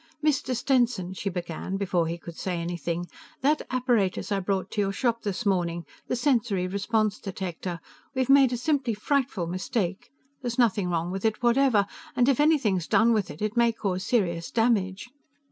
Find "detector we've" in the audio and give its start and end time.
7.19-8.27